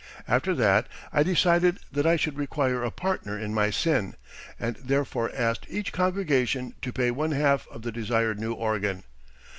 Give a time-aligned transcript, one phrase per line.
[0.27, 4.15] After that I decided that I should require a partner in my sin,
[4.59, 9.03] and therefore asked each congregation to pay one half of the desired new organ.